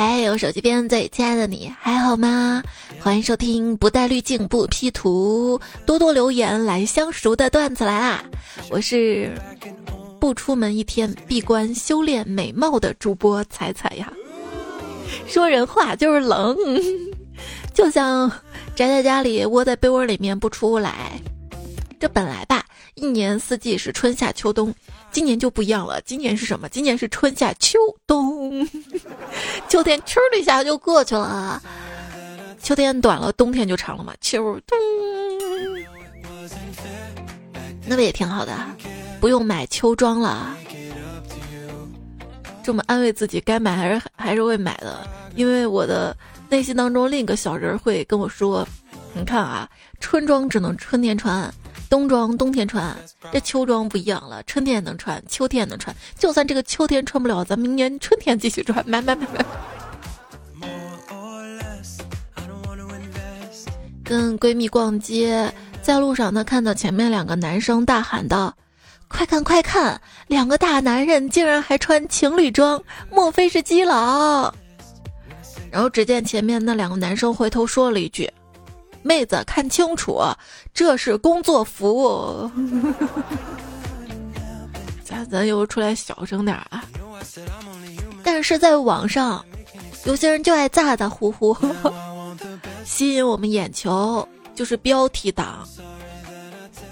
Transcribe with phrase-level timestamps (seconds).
[0.00, 2.62] 还有手机边最亲爱的你还好吗？
[3.02, 8.24] 欢迎收听不带滤镜不 P 图，多多留言来相熟的段子来啦！
[8.70, 9.30] 我是
[10.18, 14.10] 不出门一天闭关修炼美貌的主播彩彩呀。
[15.26, 16.56] 说人话就是冷，
[17.74, 18.26] 就像
[18.74, 21.20] 宅在家里窝在被窝里面不出来。
[21.98, 22.59] 这本来吧，
[22.94, 24.74] 一年四季是春夏秋冬。
[25.12, 26.68] 今年就不一样了，今年是什么？
[26.68, 28.68] 今年是春夏秋冬，
[29.68, 31.60] 秋天秋的一下就过去了，
[32.62, 34.78] 秋天短了，冬天就长了嘛，秋冬，
[37.86, 38.56] 那不也挺好的，
[39.20, 40.56] 不用买秋装了。
[42.62, 45.04] 这么安慰自己，该买还是还是会买的，
[45.34, 46.16] 因为我的
[46.48, 48.64] 内心当中另一个小人会跟我说
[49.12, 49.68] ：“你看啊，
[49.98, 51.52] 春装只能春天穿。”
[51.88, 52.96] 冬装冬天穿，
[53.32, 55.94] 这秋装不一样了，春天也能穿，秋天也能穿。
[56.18, 58.82] 就算这个秋天穿不了，咱明年春天继续穿。
[58.88, 59.44] 买买买买。
[64.04, 68.52] 跟闺蜜逛街，在路上呢，看到前面两个男生大喊道
[69.06, 74.52] ：“快看快看，两个大男人竟然还穿情侣装，莫非是基佬？”
[75.70, 78.28] 然后只见前面那两个男生回头说了一句。
[79.02, 80.20] 妹子，看清楚，
[80.72, 82.50] 这是工作服。
[85.04, 86.84] 咱咱又出来小声点啊！
[88.22, 89.44] 但是在网上，
[90.04, 91.56] 有些人就爱咋咋呼呼，
[92.84, 95.66] 吸引我们眼球，就是标题党。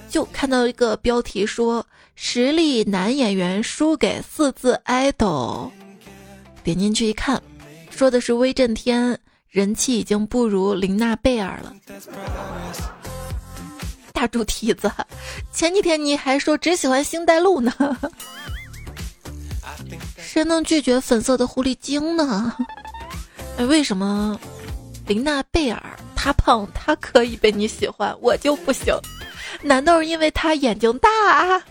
[0.09, 1.84] 就看到一个标题说
[2.17, 5.70] ：“实力男演员输给四字 idol。”
[6.65, 7.41] 点进去一看，
[7.91, 9.19] 说的是威震天。
[9.51, 11.75] 人气已经不如林娜贝尔了，
[14.13, 14.91] 大猪蹄子，
[15.53, 17.73] 前几天你还说只喜欢星黛露呢，
[20.19, 22.55] 谁能拒绝粉色的狐狸精呢？
[23.57, 24.39] 哎，为什么
[25.07, 25.83] 林娜贝尔
[26.15, 28.95] 她胖她可以被你喜欢，我就不行？
[29.62, 31.62] 难道是因为她眼睛大？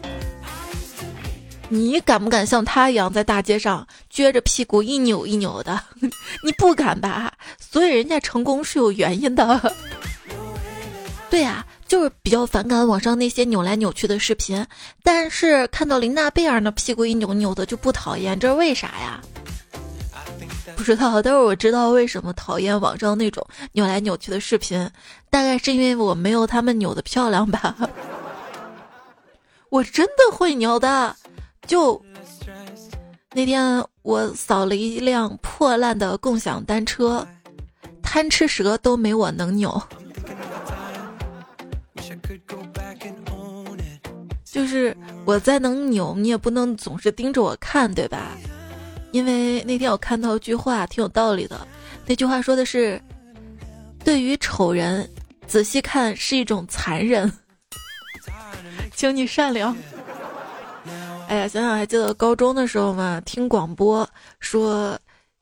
[1.69, 5.81] 你敢不敢像他一样在大街上撅着屁股一扭一扭的？
[6.43, 7.33] 你不敢吧？
[7.59, 9.75] 所以人家成功是有原因的。
[11.29, 14.65] 对呀，就是比较反感网上那些扭来扭去的视频，
[15.03, 19.21] 但是看到林娜贝尔那屁股一扭扭的就不讨厌，这是为啥呀？
[20.77, 24.89] 不知道，但是我知道为什么讨厌网上那种扭来扭去的视频，
[25.29, 27.75] 大概是因为我没有他们扭的漂亮吧。
[29.69, 31.13] 我真的会扭的。
[31.67, 32.01] 就
[33.33, 37.27] 那天，我扫了一辆破烂的共享单车，
[38.01, 39.79] 贪吃蛇都没我能扭。
[44.45, 44.95] 就是
[45.25, 48.31] 我再能扭，你也不能总是盯着我看，对吧？
[49.11, 51.67] 因为那天我看到一句话，挺有道理的。
[52.05, 52.99] 那句话说的是：
[54.03, 55.07] 对于丑人，
[55.45, 57.31] 仔细看是一种残忍。
[58.95, 59.75] 请你善良。
[61.27, 64.97] 哎呀，想想还记得高中的时候嘛，听广播说。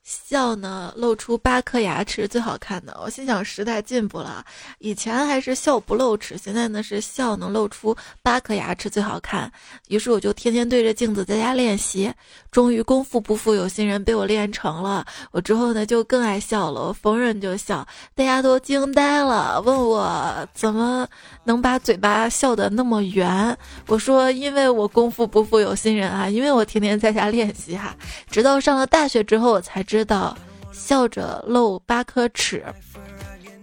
[0.06, 2.96] 笑呢，露出八颗牙齿最好看的。
[3.02, 4.44] 我心想，时代进步了，
[4.78, 9.50] 以前还是笑不露齿，现在呢是笑能露出八颗牙齿最好看。
[9.88, 12.12] 于是我就天天对着镜子在家练习，
[12.52, 15.04] 终于功夫不负有心人，被我练成了。
[15.32, 17.84] 我之后呢就更爱笑了，我逢人就笑，
[18.14, 21.04] 大家都惊呆了，问我怎么
[21.42, 23.58] 能把嘴巴笑得那么圆。
[23.88, 27.92] 我说，因为我功夫不负有心人啊，因为我天天在家练习哈，
[28.30, 29.95] 直到上了大学之后我才知。
[29.96, 30.36] 知道，
[30.72, 32.62] 笑着露八颗齿，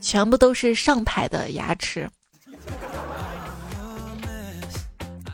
[0.02, 2.10] 全部都是上排的牙齿。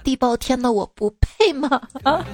[0.04, 1.82] 地包天的我不配吗？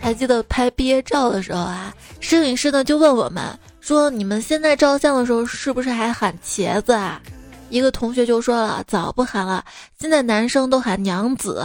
[0.00, 3.44] 还记得拍毕业照的时候啊，摄影师呢就问我们
[3.80, 7.20] 说：“你们现在照相的时候是不是还喊茄子啊？”
[7.68, 9.62] 一个同学就说了：“早不喊了，
[10.00, 11.62] 现在男生都喊娘子。”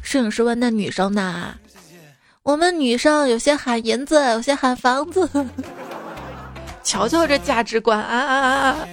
[0.00, 1.54] 摄影师问：“那女生呢？”
[2.44, 5.26] 我们女生有些喊银子，有些喊房子。
[6.82, 8.88] 瞧瞧这价值观啊啊啊啊！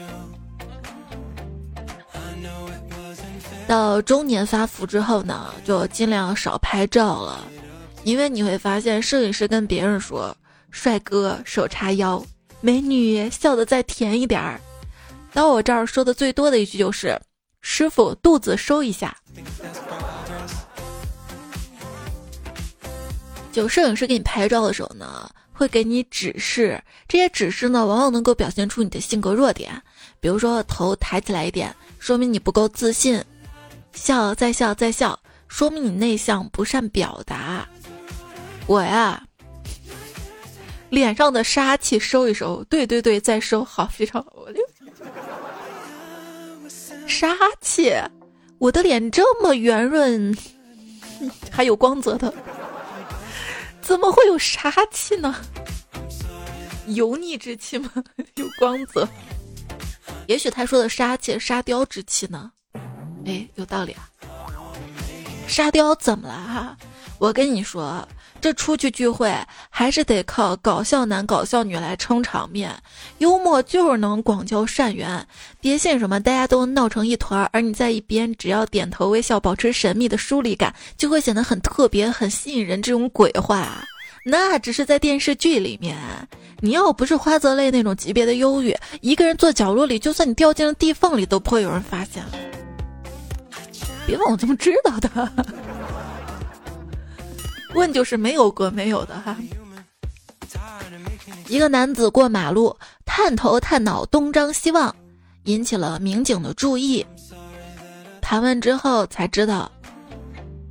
[3.67, 7.43] 到中年发福之后呢，就尽量少拍照了，
[8.05, 10.33] 因为你会发现，摄影师跟别人说
[10.71, 12.23] ：“帅哥手叉腰，
[12.61, 14.61] 美女笑得再甜一点儿。”
[15.33, 17.19] 到我这儿说的最多的一句就是
[17.59, 19.13] ：“师傅肚子收一下。”
[23.51, 29.81] 就摄影师给你拍照的时候呢，会给你指示，这些指示呢，往往能够表现出你的性格弱点。
[30.19, 33.19] 比如说，头抬起来一点，说明你不够自信；
[33.93, 37.67] 笑，再笑，再笑，说明你内向，不善表达。
[38.67, 39.21] 我呀，
[40.89, 42.63] 脸上的杀气收一收。
[42.69, 44.45] 对对对，再收好，非常好。
[47.07, 47.93] 杀气，
[48.59, 50.37] 我的脸这么圆润，
[51.51, 52.33] 还有光泽的，
[53.81, 55.35] 怎么会有杀气呢？
[56.87, 57.91] 油腻之气吗？
[58.35, 59.07] 有光泽？
[60.27, 62.51] 也许他说的杀气，沙雕之气呢？
[63.25, 64.09] 哎，有道理啊。
[65.47, 66.77] 沙雕怎么了哈？
[67.19, 68.07] 我跟你说，
[68.41, 69.33] 这出去聚会
[69.69, 72.75] 还是得靠搞笑男、搞笑女来撑场面。
[73.19, 75.25] 幽默就是能广交善缘。
[75.61, 82.81] 别信什么大家都闹成一团，而你在一边只要点头微笑，保持神秘的疏离感，就会显得很特别、很吸引人。
[82.81, 83.85] 这种鬼话，
[84.25, 85.95] 那只是在电视剧里面。
[86.59, 92.23] 你要不是花泽类那种级别的忧郁，一个人坐角落里，就算你掉进了地缝里，都不会有人发现。
[94.07, 95.31] 别问我怎么知道的，
[97.73, 99.35] 问就是没有过没有的哈。
[101.47, 102.75] 一个男子过马路，
[103.05, 104.95] 探头探脑东张西望，
[105.43, 107.05] 引起了民警的注意。
[108.21, 109.69] 盘问之后才知道，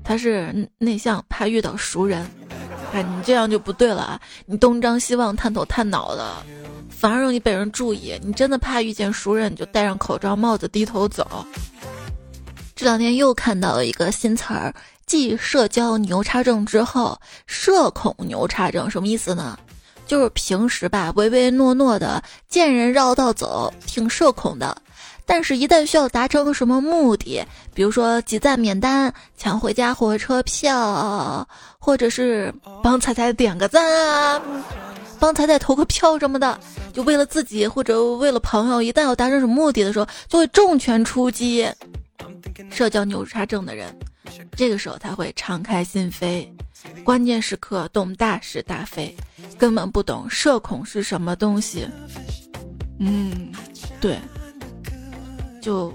[0.02, 2.26] 他是内向，怕遇到熟人。
[2.92, 4.20] 哎，你这样就不对了啊！
[4.46, 6.34] 你东张西望、探头探脑的，
[6.88, 8.18] 反而容易被人注意。
[8.22, 11.46] 你真的怕遇见熟人，你就戴上口罩、帽子，低头走。
[12.74, 14.74] 这两天又看到了一个新词儿，
[15.10, 19.58] 继社交牛叉症之后，社恐牛叉症什么意思呢？
[20.06, 24.80] 就是平时吧唯唯诺诺的，见人绕道走，挺社恐的。
[25.26, 31.44] 但是，一旦需要达成什么目的，比如说集赞免单、抢回家火车票，
[31.80, 34.40] 或者是帮彩彩点个赞啊，
[35.18, 36.56] 帮彩彩投个票什么的，
[36.92, 41.68] 就为了自己或者为了朋友，一旦要达成什么目的的时候，就会重拳出击。
[42.70, 43.92] 社交牛叉症的人，
[44.56, 46.48] 这个时候他会敞开心扉，
[47.04, 49.14] 关键时刻懂大是大非，
[49.58, 51.88] 根本不懂社恐是什么东西。
[52.98, 53.52] 嗯，
[54.00, 54.18] 对，
[55.62, 55.92] 就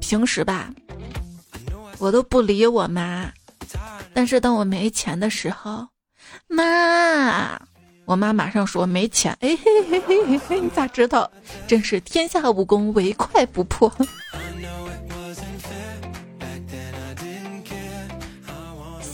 [0.00, 0.72] 平时吧，
[1.98, 3.30] 我都不理我妈，
[4.12, 5.86] 但是当我没钱的时候，
[6.48, 7.60] 妈，
[8.04, 9.36] 我妈马上说没钱。
[9.40, 11.30] 哎嘿嘿嘿嘿嘿，你咋知道？
[11.68, 13.92] 真是天下武功，唯快不破。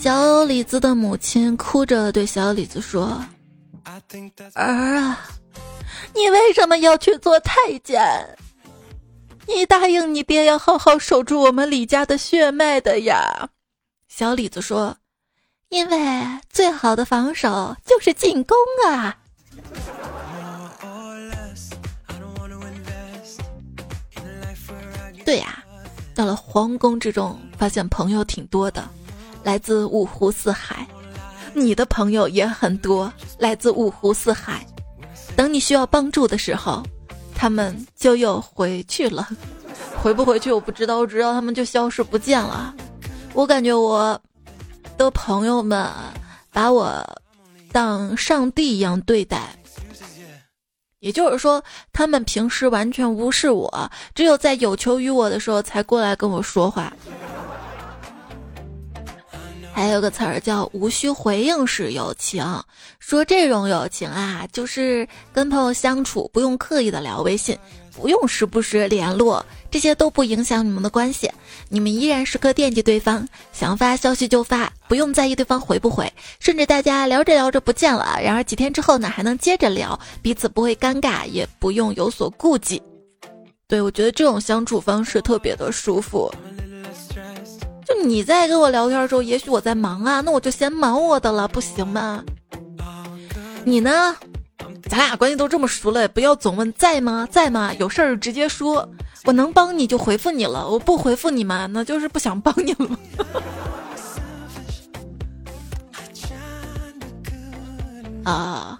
[0.04, 3.24] 小李子的母亲哭着对小李子说
[4.52, 5.18] ：“儿啊，
[6.14, 8.02] 你为什么要去做太监？
[9.46, 13.48] 你答应你爹要好好守住我们李家的血脉的呀。”
[14.06, 14.94] 小李子说
[15.72, 18.54] ：“因为最好的防守就是进攻
[18.86, 19.16] 啊。”
[25.24, 25.64] 对呀，
[26.14, 28.86] 到了皇宫之中，发现朋友挺多的。
[29.44, 30.84] 来自五湖四海，
[31.52, 34.66] 你的朋友也很多，来自五湖四海。
[35.36, 36.82] 等你需要帮助的时候，
[37.34, 39.28] 他们就又回去了。
[40.02, 42.74] 回不回去我不知道，我知道他们就消失不见了。
[43.34, 44.18] 我感觉我
[44.96, 45.90] 的朋友们
[46.52, 47.04] 把我
[47.72, 49.54] 当上帝一样对待，
[51.00, 51.62] 也就是说，
[51.92, 56.92] 他们平时完全无视我，只有在有求于我的时候才过来跟我说话。
[59.74, 62.44] 还有个词儿叫无需回应式友情，
[63.00, 67.58] 说这种友情啊，就是跟朋友相处不用刻意的聊微信，
[67.92, 71.28] 不用时不时联络，这些都不影响你们的关系，
[71.68, 82.80] 你们依然时刻惦记对方，想发消息就发，不用在意对方回不回，甚至大家聊着聊着不见了，然而几天之后呢，还能接着聊，彼此不会尴尬，也不用有所顾忌。
[83.66, 86.32] 对我觉得这种相处方式特别的舒服。
[88.02, 92.24] 你在跟我聊天的时候，也许我在忙啊，那我就先忙我的了，不行吗？
[93.64, 94.16] 你呢？
[94.88, 97.26] 咱俩关系都这么熟了，不要总问在吗？
[97.30, 97.72] 在吗？
[97.78, 98.86] 有事儿直接说，
[99.24, 102.98] 我能帮你就回复你了，我不回复你嘛，那就是不想帮你了。
[108.30, 108.78] 啊。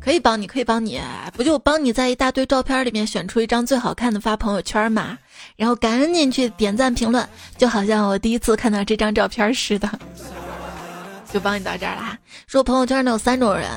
[0.00, 1.00] 可以帮你，可以帮你，
[1.32, 5.16] 不就帮你在一大堆照片里面选出一张最好看的发朋友圈嘛？
[5.56, 9.88] 然后赶紧去点赞评论，就好像我第一次看到这张照片似的，
[11.32, 12.18] 就帮你到这儿啦。
[12.46, 13.68] 说朋友圈呢有三种人，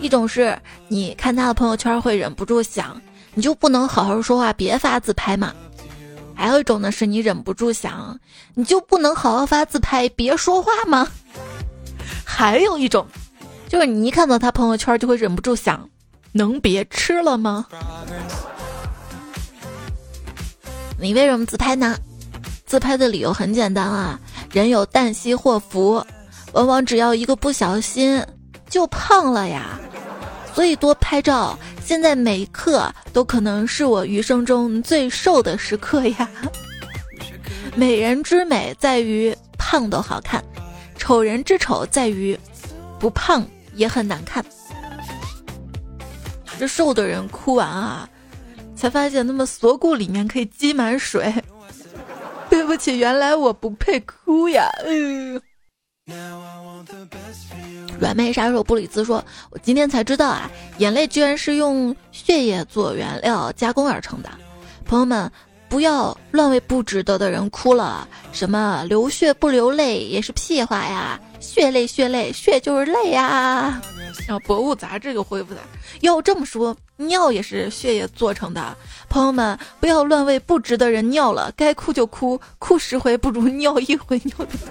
[0.00, 3.00] 一种是你看他的朋友圈会忍不住想，
[3.34, 5.54] 你就不能好好说话，别发自拍嘛？
[6.34, 8.18] 还有一种呢，是你忍不住想，
[8.54, 11.06] 你就不能好好发自拍，别说话吗？
[12.24, 13.06] 还有一种。
[13.68, 15.88] 就是你一看到他朋友圈，就会忍不住想，
[16.32, 17.66] 能别吃了吗？
[20.98, 21.96] 你为什么自拍呢？
[22.66, 24.18] 自拍的理由很简单啊，
[24.52, 26.04] 人有旦夕祸福，
[26.52, 28.24] 往往只要一个不小心
[28.68, 29.78] 就胖了呀。
[30.54, 31.58] 所以多拍照。
[31.84, 36.26] 现在每一刻都可能是我余生中最瘦的时刻呀。
[37.76, 40.42] 美人之美在于胖都好看，
[40.96, 42.38] 丑人之丑在于
[42.98, 44.42] 不胖也很难看。
[46.58, 48.08] 这瘦的人哭完啊，
[48.84, 51.34] 才发现他们锁骨里面可以积满水。
[52.50, 54.68] 对不起，原来我不配哭呀。
[57.98, 64.28] 软妹杀手布里兹说：“我今天才知道啊，眼泪居然是用血液做原料加工而成的。
[64.84, 65.32] 朋友们，
[65.74, 68.06] 不要乱为不值得的人哭了。
[68.30, 71.18] 什么流血不流泪也是屁话呀！
[71.40, 73.82] 血泪血泪血就是泪呀！”
[74.24, 75.58] 然后博物杂志就恢复了
[76.02, 78.72] ：“要这么说，尿也是血液做成的。
[79.08, 84.68] 朋友们，不要乱为不值得人尿了，该哭就哭，哭十回不如尿一回尿的多。”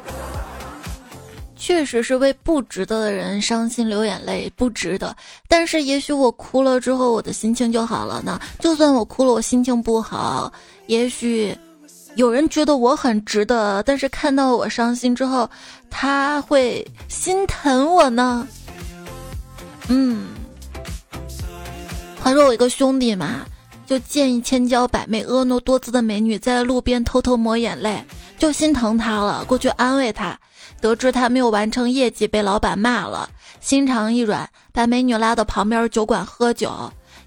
[1.64, 5.16] 确实是为不值得的人伤心流眼泪，不值得。
[5.48, 8.38] 但是也许我哭了之后，我的心情就好了呢。
[8.60, 10.52] 就算我哭了，我心情不好，
[10.88, 11.58] 也许
[12.16, 15.50] 有人觉得我很值得，但是看到我伤心之后，
[15.90, 18.46] 他会心疼我呢。
[19.88, 20.28] 嗯，
[22.22, 23.46] 话说我一个兄弟嘛，
[23.86, 28.04] 就见一千娇百媚、婀娜多姿的美女在路边偷偷抹眼泪，
[28.38, 30.38] 就心疼她了，过去安慰她。
[30.84, 33.30] 得知他没有完成业绩，被老板骂了，
[33.62, 36.70] 心肠一软，把美女拉到旁边酒馆喝酒，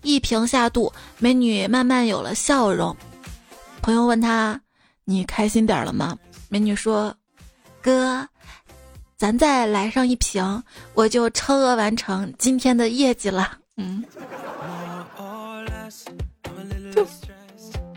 [0.03, 2.95] 一瓶下肚，美女慢慢有了笑容。
[3.81, 4.61] 朋友问他
[5.07, 6.19] ：“你开心点了吗？”
[6.51, 7.15] 美女说
[7.81, 8.29] ：“哥，
[9.17, 14.05] 咱再来上一瓶，我就超额完成今天的业绩了。”嗯，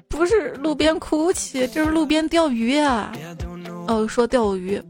[0.07, 3.11] 不是路边哭泣，这是路边钓鱼啊。
[3.89, 4.81] 哦，说钓鱼。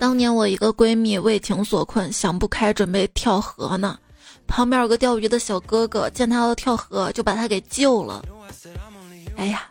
[0.00, 3.98] 当年我一个闺蜜为情所困，想不开，准备跳河呢。
[4.46, 8.24] 旁边有个钓鱼的小哥哥，见她要跳河，就把她给救了。
[9.36, 9.64] 哎呀，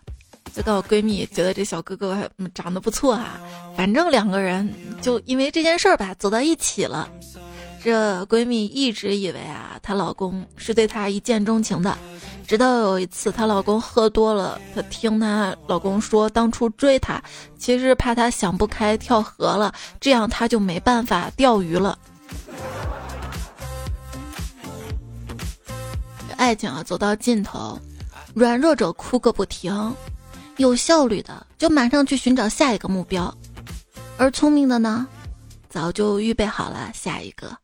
[0.54, 3.42] 就跟我闺蜜觉得这小哥哥长得不错啊，
[3.76, 4.72] 反正两个人
[5.02, 7.10] 就因为这件事儿吧，走到一起了。
[7.82, 11.98] 这闺蜜一直以为啊，她老公是对她一见钟情的。
[12.46, 17.22] 直到有一次，她老公喝多了，她听她老公说，当初追她，
[17.58, 21.98] 其实怕她想不开跳河了，这样她就没办法钓鱼了。
[26.38, 27.80] 爱情啊，走到尽头，
[28.34, 29.96] 软弱者哭个不停，
[30.58, 33.34] 有效率的就马上去寻找下一个目标，
[34.18, 35.08] 而聪明的呢，
[35.70, 37.56] 早就预备好了下一个。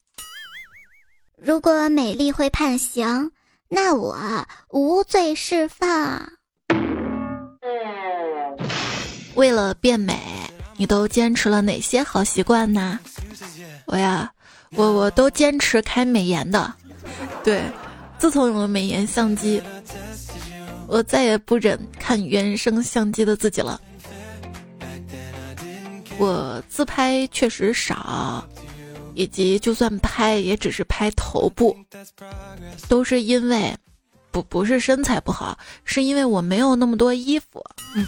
[1.46, 3.32] 如果美丽会判刑。
[3.68, 4.16] 那我
[4.70, 6.32] 无罪释放。
[9.34, 10.18] 为了变美，
[10.78, 13.00] 你都坚持了哪些好习惯呢？
[13.86, 14.32] 我呀，
[14.76, 16.72] 我我都坚持开美颜的。
[17.44, 17.64] 对，
[18.20, 19.62] 自从有了美颜相机，
[20.88, 23.82] 我再也不忍看原生相机的自己了。
[26.18, 28.48] 我自拍确实少。
[29.16, 31.76] 以及就算拍，也只是拍头部，
[32.88, 33.74] 都是因为
[34.30, 37.64] 不不是身材不好，是因为我没有那么多衣服。
[37.96, 38.06] 嗯，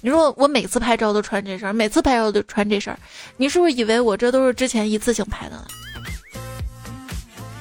[0.00, 2.96] 你说我每次拍照都穿这身，每次拍照都穿这身，
[3.36, 5.66] 你是不是以为我这都是之前一次性拍的呢？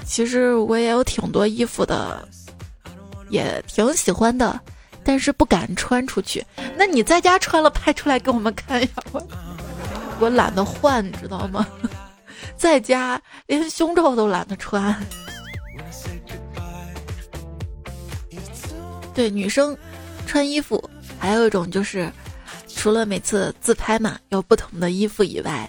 [0.06, 2.26] 其实我也有挺多衣服的，
[3.30, 4.60] 也挺喜欢的，
[5.04, 6.46] 但是不敢穿出去。
[6.78, 8.88] 那你在家穿了拍出来给我们看呀？
[9.12, 9.28] 我
[10.20, 11.68] 我懒得换，你知道吗？
[12.56, 14.96] 在家连胸罩都懒得穿。
[19.14, 19.76] 对女生
[20.26, 22.12] 穿衣服，还有一种就是，
[22.68, 25.68] 除了每次自拍嘛有不同的衣服以外，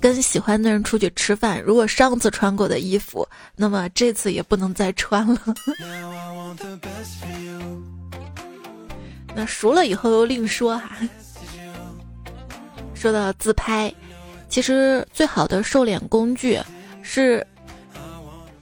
[0.00, 5.40] 跟喜欢的人出去吃饭，如果上次穿过的衣服，那么这次也不能再穿了。
[9.34, 10.96] 那熟了以后又另说哈。
[12.94, 13.92] 说到自拍。
[14.48, 16.58] 其实最好的瘦脸工具
[17.02, 17.46] 是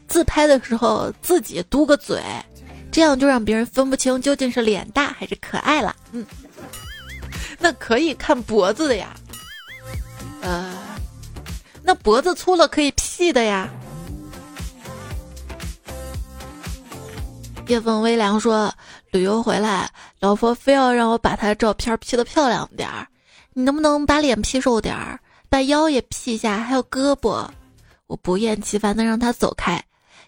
[0.09, 2.23] 自拍的时候自己嘟个嘴，
[2.91, 5.95] 这样就让别人分不清究竟是脸大还是可爱了。
[6.13, 6.27] 嗯，
[7.59, 9.15] 那可以看脖子的呀，
[10.43, 10.75] 呃，
[11.83, 13.69] 那脖子粗了可以 P 的呀。
[17.69, 18.73] 夜风微凉说，
[19.11, 19.91] 旅游回来，
[20.21, 23.09] 老婆非要让我把她照片 P 的漂亮点儿，
[23.55, 25.19] 你能不能把脸 P 瘦点儿？
[25.57, 27.49] 把腰也 P 下，还有胳膊，
[28.09, 29.83] 我不厌其烦的让他走开。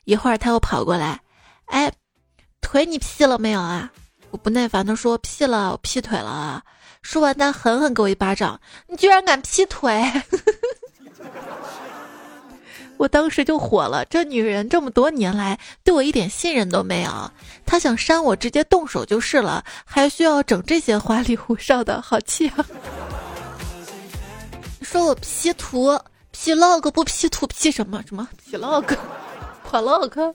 [0.04, 1.20] 一会儿他又跑过来，
[1.66, 1.92] 哎，
[2.62, 3.90] 腿你劈了没有啊？
[4.30, 6.62] 我不耐烦的说劈了，我 P 腿了。
[7.02, 10.10] 说完他狠狠给我一巴掌，你居然敢劈腿！
[12.96, 17.30] 我当时就火了，这女人这么多年来对我一点信任都没有，
[17.66, 22.64] 她想扇我直接动手就是了，还需要整这些花里胡哨的，好气啊！
[24.90, 26.00] 说我 P 图
[26.32, 28.86] P log 不 P 图 P 什么什么 P log，
[29.62, 30.34] 破 log。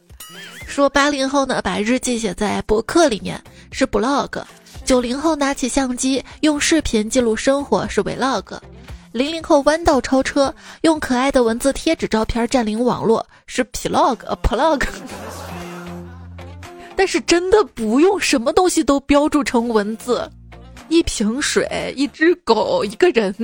[0.67, 4.43] 说八零后呢把日记写在博客里面是 blog，
[4.85, 8.59] 九零后拿起相机用视频记录生活是 vlog。
[9.11, 14.83] 零零后弯道超车，用可爱的文字贴纸照片占领网络，是 plog，plog。
[16.95, 20.29] 但是真的不用什么东西都标注成文字，
[20.89, 23.35] 一瓶水，一只狗，一个人，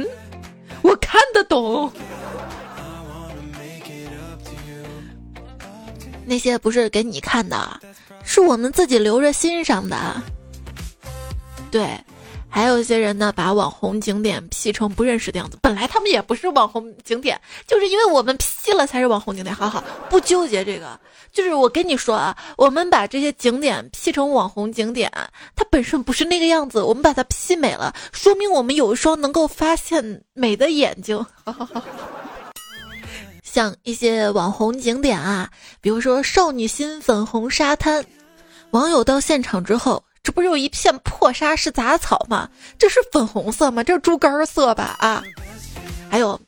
[0.81, 1.91] 我看得懂。
[6.25, 7.79] 那些不是给你看的，
[8.23, 10.21] 是我们自己留着欣赏的。
[11.71, 11.99] 对。
[12.51, 15.57] 还有一些人呢，把网红景点 P 成不认识的样子。
[15.61, 19.55] 本来他们也不是网红景点，就是因为我们 P 了才是网红景点。
[19.55, 20.99] 好好，不纠结这个。
[21.31, 25.11] 就是我跟你说啊，我们把这些景点 P 成网红景点，
[25.55, 31.23] 它本身不是那个样子，我们把它 P 美了，说明我们有一双能够发现美的眼睛。
[33.43, 35.49] 像一些网红景点啊，
[35.81, 38.03] 比如说少女心粉红沙滩，
[38.71, 40.03] 网友到现场之后。
[40.21, 42.49] 这不是有一片破沙是杂草吗？
[42.77, 43.83] 这是粉红色吗？
[43.83, 44.95] 这是猪肝色吧？
[44.99, 45.23] 啊！
[46.11, 46.39] 还有，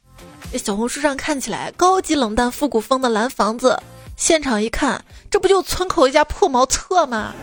[0.53, 3.81] 小红书上看起来高级冷淡复古风的蓝房子，
[4.17, 7.33] 现场一看，这不就村口一家破茅厕吗？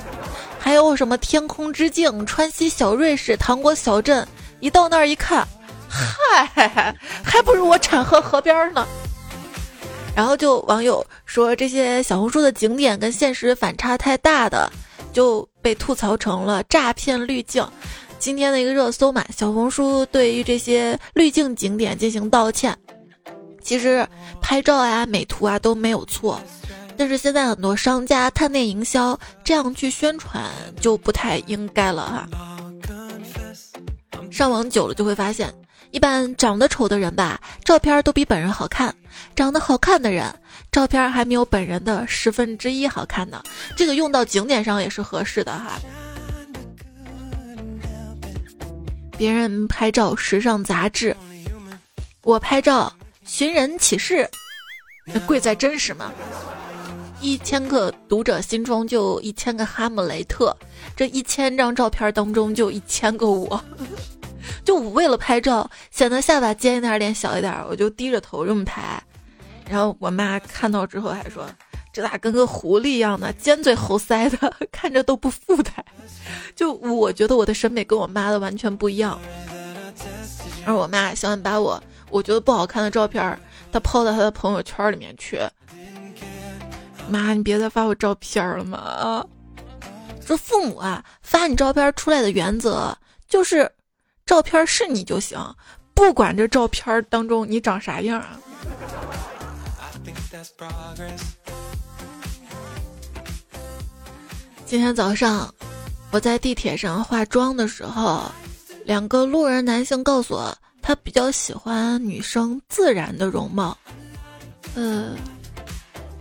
[0.58, 4.26] 还有什么天空之镜、川西小瑞士、糖果小镇，
[4.60, 5.48] 一到那儿一看，
[5.88, 6.94] 嗨，
[7.24, 8.86] 还不如我产河河边呢。
[10.14, 14.70] 然后就网友说这些小红书的景点跟现实反差太大的。
[15.10, 17.62] 就被吐槽成了诈骗滤镜，
[18.18, 22.74] 今天的一个热搜嘛，小红书对于这些滤镜景点进行道歉。
[23.60, 24.08] 其实
[24.40, 26.40] 拍照呀、美图啊都没有错，
[26.96, 30.42] 但是现在很多商家探店营销这样去宣传
[30.80, 32.26] 就不太应该了哈。
[34.30, 35.52] 上网久了就会发现。
[35.90, 38.90] 一般长得丑的人吧，照片都比本人好看；
[39.34, 40.32] 长得好看的人，
[40.70, 43.42] 照片还没有本人的十分之一好看呢。
[43.76, 45.78] 这个用到景点上也是合适的哈。
[49.16, 51.16] 别人拍照时尚杂志，
[52.22, 52.92] 我拍照
[53.24, 54.28] 寻人启事，
[55.26, 56.12] 贵在真实嘛。
[57.20, 60.56] 一千个读者心中就一千个哈姆雷特，
[60.94, 63.60] 这一千张照片当中就一千个我。
[64.64, 69.02] 就为了拍照，显得下巴尖一点，脸小一点，我就低着头这么拍。
[69.68, 71.46] 然后我妈看到之后还说
[71.92, 73.30] ：“这咋跟个狐狸一样呢？
[73.34, 75.84] 尖嘴猴腮的， 看着都不富态。”
[76.56, 79.20] 就我觉得我的审美跟我妈的完全不一样。
[80.64, 83.38] 而我妈喜欢把我我觉得不好看的照片，
[83.70, 85.38] 她抛到她的朋友圈里面去。
[87.10, 89.24] 妈，你别再发我照片了嘛！
[90.24, 92.96] 说父母啊，发你照片出来的原则
[93.28, 93.70] 就是。
[94.28, 95.38] 照片是你就行，
[95.94, 98.38] 不管这照片当中你长啥样啊。
[104.66, 105.52] 今天早上
[106.10, 108.30] 我在地铁上化妆的时候，
[108.84, 113.74] 两个路人男性告诉我，他比较喜欢女生自然的容貌。
[114.74, 115.16] 呃，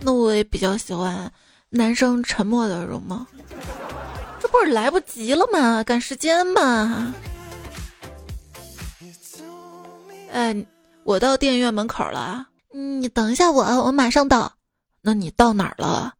[0.00, 1.30] 那我也比较喜欢
[1.68, 3.26] 男生沉默的容貌。
[4.40, 5.84] 这不是来不及了吗？
[5.84, 7.12] 赶时间嘛。
[10.32, 10.66] 哎，
[11.04, 14.52] 我到电影院门口了，你等一下我，我马上到。
[15.00, 16.12] 那你到哪儿了？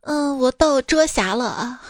[0.00, 1.80] 嗯，我到遮瑕了啊。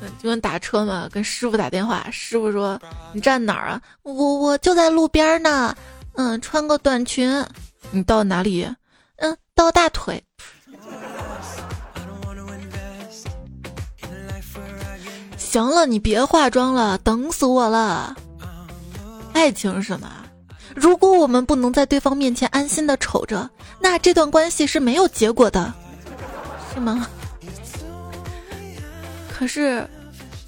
[0.00, 2.80] 嗯，就跟打车嘛，跟师傅打电话，师傅说
[3.12, 3.82] 你站哪儿啊？
[4.02, 5.74] 我我就在路边呢。
[6.14, 7.44] 嗯，穿个短裙。
[7.90, 8.68] 你到哪里？
[9.16, 10.22] 嗯，到大腿。
[15.50, 18.16] 行了，你别化妆了，等死我了。
[19.32, 20.08] 爱情是什么？
[20.76, 25.74] 如果我们不能在对方面前安心的瞅着，那这段关系是没有结果的，
[26.72, 27.04] 是吗？
[29.28, 29.84] 可是，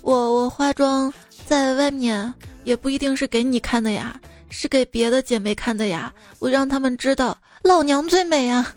[0.03, 1.13] 我我化妆
[1.49, 4.15] 在外面也不一定是给你看的呀，
[4.51, 6.13] 是给别的姐妹看的呀。
[6.39, 8.73] 我让他们知道，老娘最美呀。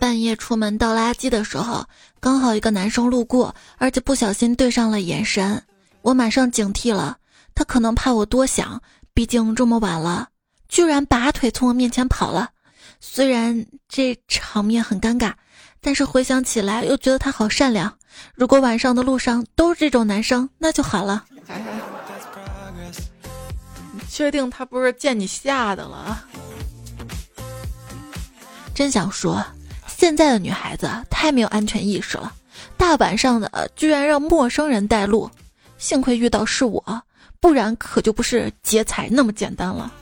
[0.00, 1.86] 半夜出门倒垃圾的时候。
[2.20, 5.62] 刚好一个男生路过，而且不小心对上了眼神，
[6.02, 7.16] 我马上警惕了。
[7.54, 8.80] 他可能怕我多想，
[9.14, 10.28] 毕竟这么晚了，
[10.68, 12.50] 居然拔腿从我面前跑了。
[13.00, 15.32] 虽然这场面很尴尬，
[15.80, 17.92] 但是回想起来又觉得他好善良。
[18.34, 21.24] 如果晚上的路上都是这种男生，那就好了。
[24.10, 26.24] 确定他不是见你吓的了？
[28.74, 29.44] 真想说，
[29.98, 32.32] 现在的女孩子太没有安全意识了。
[32.76, 35.28] 大晚上的，居然让陌生人带路，
[35.76, 37.02] 幸亏遇到是我，
[37.40, 39.92] 不然可就不是劫财那么简单了。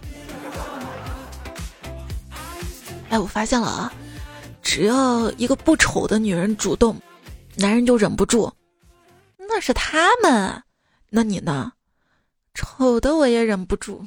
[3.09, 3.91] 哎，我发现了啊，
[4.63, 6.95] 只要一个不丑的女人主动，
[7.55, 8.53] 男人就忍不住。
[9.39, 10.63] 那是他们，
[11.09, 11.73] 那你呢？
[12.53, 14.05] 丑的我也忍不住。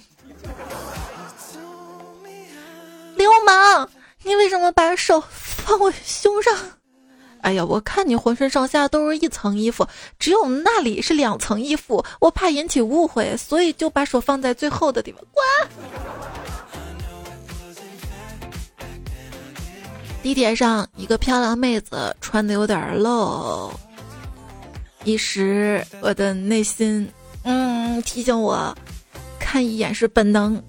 [3.16, 3.90] 流氓，
[4.24, 6.54] 你为什么把手放我胸上？
[7.42, 9.88] 哎呀，我看你浑身上下都是一层衣服，
[10.20, 15.22] 只有那里是两层衣服，我怕引起误会，所以就把手放在最后的地方。
[15.32, 15.44] 滚！
[20.22, 23.72] 地铁上，一个漂亮妹子穿的有点露，
[25.06, 27.10] 一时我的内心，
[27.44, 28.78] 嗯，提醒我，
[29.40, 30.62] 看一眼是本能，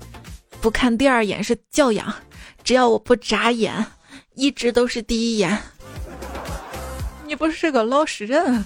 [0.60, 2.14] 不看第二眼是教养，
[2.70, 3.84] 只要我不眨眼，
[4.36, 5.58] 一直都是第一眼。
[7.26, 8.64] 你不是个老实人，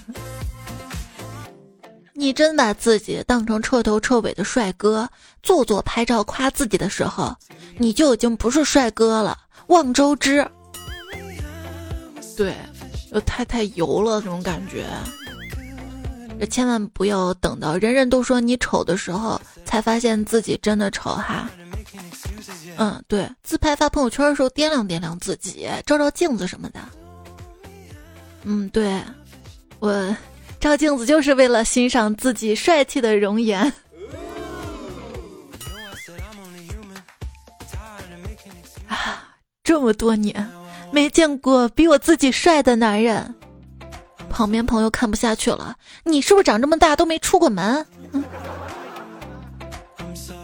[2.13, 5.09] 你真把自己当成彻头彻尾的帅哥，
[5.41, 7.35] 做做拍照夸自己的时候，
[7.79, 9.35] 你就已经不是帅哥了。
[9.69, 10.47] 望周知，
[12.37, 12.55] 对，
[13.11, 14.85] 又太太油了，那种感觉。
[16.39, 21.49] 这千万不要等到人人都说你丑的时候，才发现自己真的丑哈。
[22.77, 26.79] 嗯，对，自拍发朋友圈的时候，掂量掂量自己，照照镜子什么的。
[28.43, 29.01] 嗯，对，
[29.79, 30.15] 我
[30.59, 33.71] 照镜子就是为了欣赏自己帅气的容颜。
[38.87, 40.47] 啊，这么多年
[40.91, 43.33] 没见过比我自己帅的男人，
[44.35, 47.85] 旁边朋友看不下去了，你是不是长这么大都没出过门？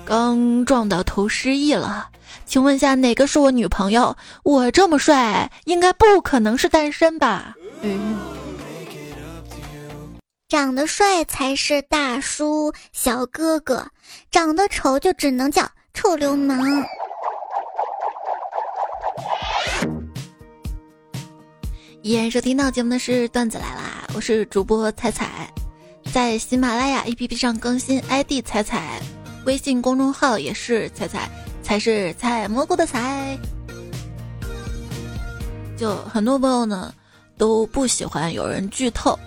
[0.05, 2.07] 刚撞到头失忆了，
[2.45, 4.15] 请问下哪个是我女朋友？
[4.43, 7.53] 我这么帅，应该不可能是单身吧？
[10.47, 13.85] 长得帅才是大叔小哥哥，
[14.31, 16.57] 长得丑就只能叫臭流氓。
[22.03, 25.47] 依然收听到节目的是段子来啦，我是主播彩彩，
[26.11, 28.99] 在喜马拉雅 APP 上更新 ID 彩彩，
[29.45, 31.29] 微信公众号也是彩彩，
[31.61, 33.37] 才是采蘑菇的采。
[35.77, 36.93] 就很多朋友呢。
[37.37, 39.17] 都不喜欢有人剧透，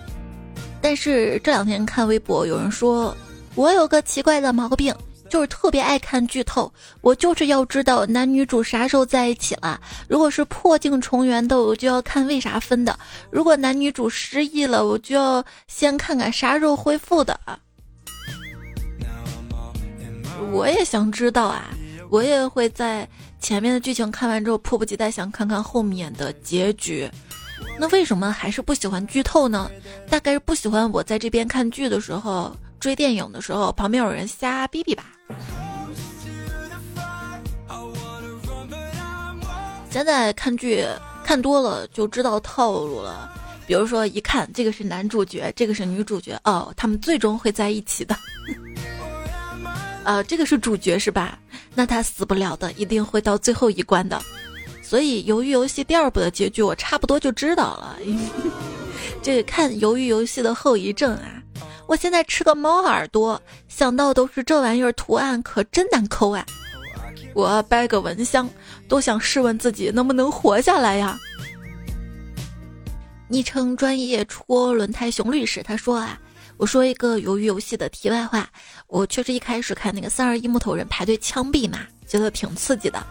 [0.79, 3.13] 但是这两天看微博，有人说
[3.55, 4.95] 我有个奇怪的毛病，
[5.29, 6.71] 就是特别爱看剧透。
[7.01, 9.79] 我就是要知道男女主啥时候在一起了。
[10.07, 12.93] 如果是破镜重圆的，我就要看为啥分的；
[13.31, 17.39] 如果男女主失忆了，我就要先看看啥时候恢复的。
[20.51, 21.69] 我也想知道啊，
[22.09, 23.07] 我也会在
[23.39, 27.09] 前面的剧情看完之后，迫不及待想看看后面的结局。
[27.79, 29.69] 那为什么还是不喜欢剧透呢？
[30.09, 32.55] 大概是不喜欢我在这边看剧的时候、
[32.85, 35.05] 追电影的时候，旁边有人瞎逼逼吧。
[39.89, 40.85] 现在看剧
[41.23, 43.27] 看多了就知道套路了，
[43.65, 48.15] 比如说一看这个是男主角，这个是女主角，哦，他们最终会在一起的。
[50.03, 51.39] 啊， 这个是主角是吧？
[51.73, 54.21] 那他死不了的，一定会到最后一关的。
[54.83, 57.97] 所以，《鱿鱼游戏》第二部的结局我差不多就知道了。
[59.23, 61.41] 这看《鱿鱼游戏》的后遗症啊！
[61.87, 66.45] 我现在吃个猫耳朵，想到都是这玩意儿图案，可真难抠啊！
[67.33, 68.49] 我掰个蚊香，
[68.87, 71.17] 都想试问自己能不能活下来呀？
[73.27, 76.19] 昵称专业戳轮胎熊律师他说啊，
[76.57, 78.47] 我说一个《鱿鱼游戏》的题外话，
[78.87, 83.05] 我确实一开始看那个三二一木头人排队枪毙嘛，觉得挺刺激的。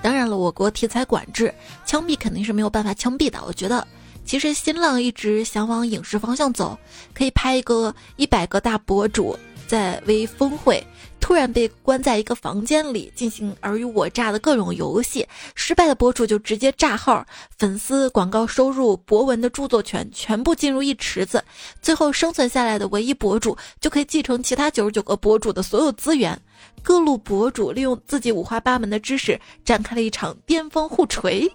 [0.00, 1.52] 当然了，我国题材管制，
[1.84, 3.42] 枪毙肯定是没有办法枪毙的。
[3.44, 3.86] 我觉得，
[4.28, 6.78] 其实新浪一直想往影视方向走，
[7.14, 9.34] 可以拍一个一百个大博主
[9.66, 10.86] 在微峰会
[11.18, 21.42] 突然被关在一个房间里进行尔虞我诈的各种游戏，失败的博主就直接炸号，粉丝、广告收入、博文的著作权全部进入一池子，
[21.80, 26.38] 最后生存下来的唯一博主就可以继承其他九十九个博主的所有资源。
[26.82, 31.50] 各路博主利用自己五花八门的知识，展开了一场巅峰互锤，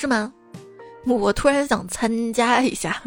[0.00, 0.32] 是吗？
[1.04, 3.02] 我突然想参加一下。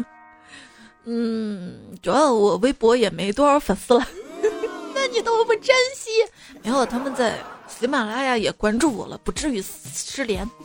[1.06, 4.06] 嗯，主要我微博也没多少粉丝了，
[4.94, 6.08] 那你都不珍惜？
[6.62, 10.48] 没有，他们在喜马拉雅也关注我了，不至于失联。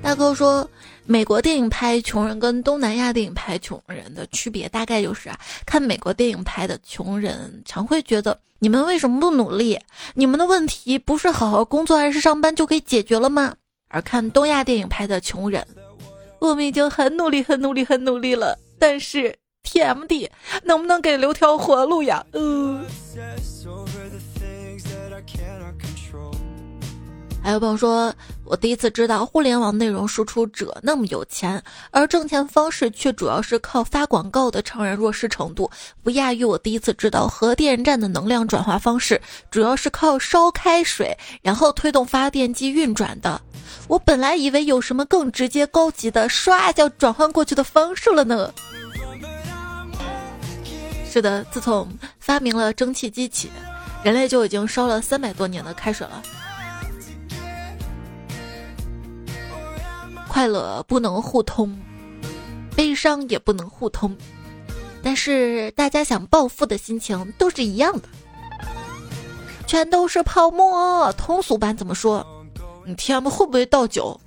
[0.00, 0.70] 大哥说。
[1.06, 9.78] 美国电影拍穷人跟东南亚电影拍穷人的区别，大概就是啊，看美国电影拍的穷人常会觉得你们为什么不努力？
[10.14, 13.54] 你们的问题不是好好工作还是上班就可以解决了吗？
[13.88, 15.64] 而看东亚电影拍的穷人，
[16.40, 20.28] 我们已经很努力、很努力、很努力了，但是 TMD
[20.64, 22.26] 能不能给留条活路呀？
[22.32, 22.84] 嗯。
[27.46, 35.70] 还有朋友说，我第一次知道互联网内容输出者那么有钱，而挣钱方式却主要是靠发广告的怅然若失程度，
[36.02, 43.40] 不亚于我第一次知道核电站的能量转化方式主要是靠烧开水，然后推动发电机运转的。
[43.86, 48.52] 我本来以为有什么更直接高级的刷就转换过去的方式了呢。
[51.08, 53.48] 是的，自从发明了蒸汽机起，
[54.02, 56.20] 人类就已经烧了三百多年的开水了。
[60.36, 61.74] 快乐不能互通，
[62.76, 64.14] 悲伤也不能互通，
[65.02, 68.08] 但是大家想暴富的心情都是一样的，
[69.66, 71.10] 全都是泡沫。
[71.14, 72.22] 通俗版怎么说？
[72.84, 74.20] 你 T M 会不会倒酒？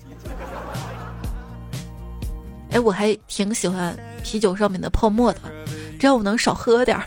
[2.72, 5.40] 哎，我还挺喜欢啤酒上面的泡沫的，
[6.00, 7.06] 这样我能少喝点儿。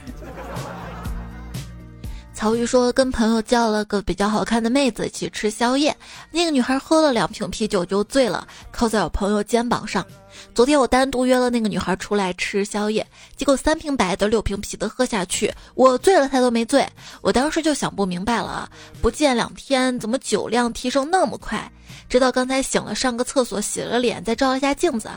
[2.43, 5.97] 曹玉说：“跟朋友叫了个比较好看的妹子一起吃宵夜，
[6.33, 10.05] 那个女孩喝了两瓶啤酒就醉了，靠在我朋友肩膀上。
[10.53, 16.85] 昨天我单独约了那个女孩出来吃宵夜，结果三瓶白的、六瓶啤的喝下去，我醉了，她都没醉。
[17.21, 18.69] 我当时就想不明白了，
[19.01, 21.71] 不见两天怎么酒量提升那么快？
[22.09, 25.09] 直到刚才醒了，上个厕所洗了脸，再照了一下镜子，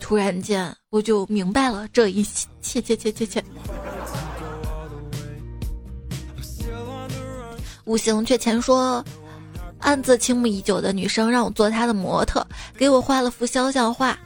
[0.00, 3.44] 突然间我就明白了这一切，切切切切切。”
[7.90, 9.04] 五行却前说，
[9.80, 12.46] 暗自倾慕已久的女生让我做她的模特，
[12.78, 14.16] 给我画了幅肖像画，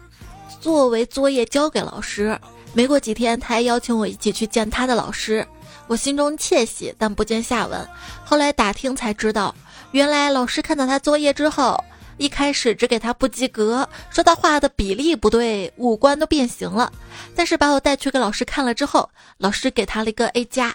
[0.61, 2.38] 作为作业交给老师。
[2.74, 5.46] 没过几天，她还邀请我一起去见她的老师，
[5.87, 7.88] 我心中窃喜，但不见下文。
[8.22, 9.55] 后来打听才知道，
[9.92, 11.83] 原来老师看到她作业之后，
[12.18, 16.92] 一开始只给她不及格，说她画的比例不对，五官都变形了。
[17.35, 20.74] 但是把我带去给老师看了之后，老师给她了一个 A 加。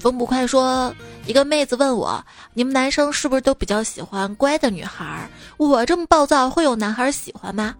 [0.00, 0.92] 风不快说，
[1.26, 5.28] 一个妹子问我：“你们男生是不是都比较喜欢乖的女孩？
[5.58, 7.74] 我这么暴躁，会有男孩喜欢吗？”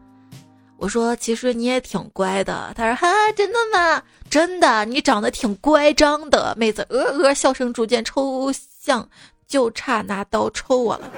[0.77, 4.03] 我说：“其实你也挺乖的。”他说：“哈，真的吗？
[4.31, 9.09] 真的，你长得挺乖张的。”妹子呃呃，笑声逐渐抽象，
[9.47, 11.11] 就差拿刀抽我了。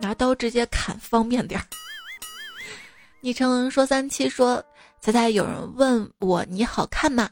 [0.00, 1.66] 拿刀直接砍方便点儿。
[3.20, 4.64] 昵称说三七说
[5.00, 7.28] ：“猜猜有人问我你好看吗？”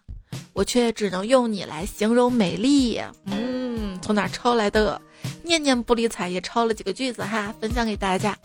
[0.59, 3.01] 我却只能用你来形容美丽。
[3.27, 5.01] 嗯，从哪抄来的？
[5.45, 8.37] 念念不理睬也抄了几个句子哈，分享给大家。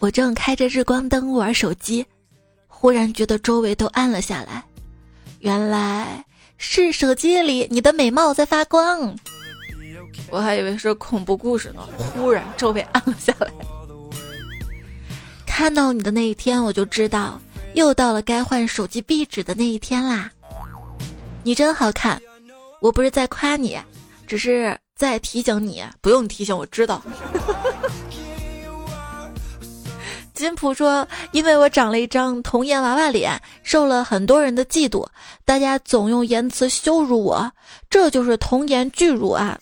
[0.00, 2.04] 我正开着日光灯玩手机，
[2.66, 4.64] 忽然觉得周围都暗了下来。
[5.38, 6.24] 原来
[6.58, 9.16] 是手机里你的美貌在发光。
[10.30, 11.88] 我还以为是恐怖故事呢。
[12.12, 13.48] 忽然周围暗了下来。
[15.46, 17.40] 看到你的那一天，我就知道。
[17.74, 20.30] 又到了该换手机壁纸的那一天啦！
[21.42, 22.20] 你真好看，
[22.80, 23.78] 我不是在夸你，
[24.26, 25.84] 只是在提醒你。
[26.00, 27.02] 不用提醒，我知道。
[30.34, 35.06] 金普说：“因为我长了一张童颜娃娃脸，受了很多人的嫉妒，
[35.44, 37.52] 大家总用言辞羞辱我，
[37.88, 39.58] 这就是童颜巨乳啊！”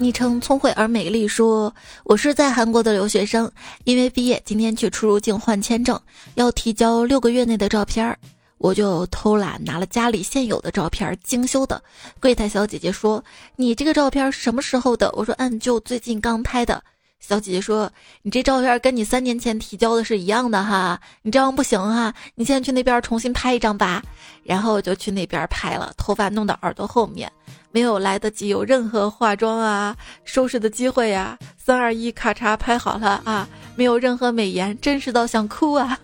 [0.00, 3.52] 昵称聪慧而美丽说：“我是在韩国的留学生，
[3.84, 6.00] 因为毕业今天去出入境换签证，
[6.36, 8.18] 要提交六个月内的照片儿，
[8.56, 11.82] 我就偷懒拿了家里现有的照片，精修的。
[12.18, 13.22] 柜台小姐姐说
[13.56, 16.82] ：‘你这个照片是什么时候的？’我说：‘嗯，就最近刚拍的。’
[17.20, 17.92] 小姐姐说
[18.24, 24.02] ：‘你这照片跟你三年前提交的是一样的哈，你这样不行哈，你现在去那边重新拍一张吧。’
[24.42, 27.30] 然后我就去那边拍了，头发弄到耳朵后面。”
[27.72, 33.48] 没有来得及有任何化妆啊、收拾的机会呀，三二一，咔嚓拍好了啊！
[33.76, 35.98] 没有任何美颜，真实到想哭啊！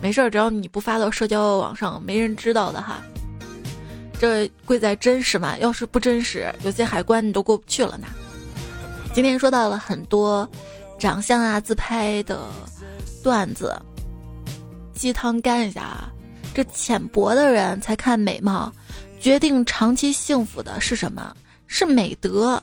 [0.00, 3.02] 没事儿，只要你不发到社交网上，没人知道的哈。
[4.18, 8.06] 这贵在真实嘛，要是不真实，有些海关你都过不去了呢。
[9.12, 10.48] 今天说到了很多
[10.98, 12.40] 长相啊、自拍的
[13.22, 13.78] 段子，
[14.94, 16.10] 鸡汤干一下啊！
[16.54, 18.72] 这浅薄的人才看美貌。
[19.22, 21.32] 决定长期幸福的是什么？
[21.68, 22.60] 是美德。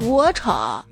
[0.00, 0.84] 我丑，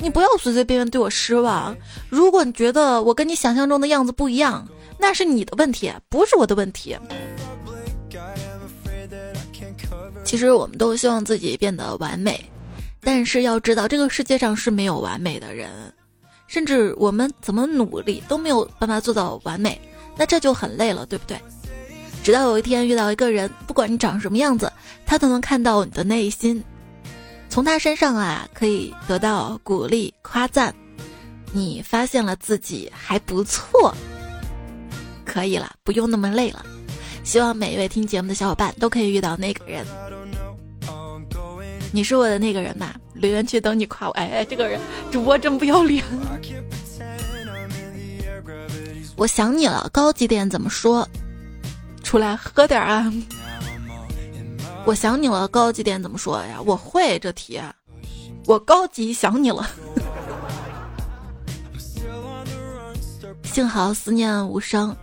[0.00, 1.76] 你不要随随便便对我失望。
[2.08, 4.66] 如果你觉得我跟你想象中的样子不一样，
[4.98, 6.96] 那是你的问题，不是我的问题。
[10.24, 12.42] 其实我们都希望自己变得完美，
[13.02, 15.68] 但是要知道这个世界上是没有完美的人，
[16.46, 19.78] 甚至我们怎么努力都没有办法做到完美，
[20.16, 21.38] 那这就很累了，对不对？
[22.24, 24.72] 直到有一天遇到一个人，不管你长什么样子，
[25.04, 26.64] 他都能看到你的内心，
[27.50, 30.74] 从他身上啊可以得到鼓励、夸赞，
[31.52, 33.94] 你发现了自己还不错，
[35.26, 36.64] 可以了，不用那么累了。
[37.24, 39.84] 希望每一位听节目的小伙伴都可以遇到那个人。
[41.92, 42.96] 你是我的那个人吧？
[43.12, 44.12] 留言区等你夸我。
[44.14, 44.80] 哎哎，这个人
[45.12, 46.02] 主播真不要脸。
[49.14, 51.06] 我想你了，高级点怎么说？
[52.14, 53.12] 出来喝点啊！
[54.84, 56.60] 我想你了，高级点怎么说呀？
[56.64, 57.60] 我会这题，
[58.46, 59.68] 我高级想你了。
[63.42, 64.94] 幸好思念无声，